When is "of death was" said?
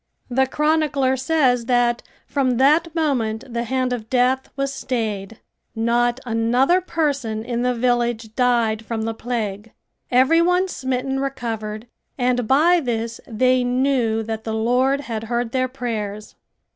3.93-4.73